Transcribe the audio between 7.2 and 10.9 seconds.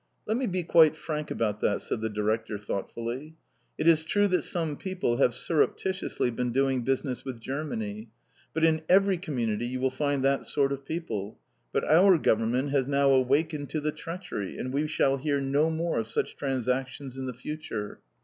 with Germany. But in every community you will find that sort of